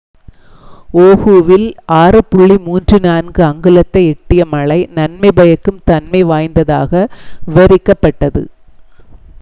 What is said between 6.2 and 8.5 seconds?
வாய்ந்ததாக" விவரிக்கப்பட்டது.